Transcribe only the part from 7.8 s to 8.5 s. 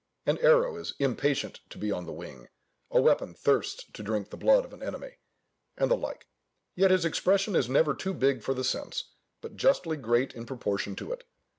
too big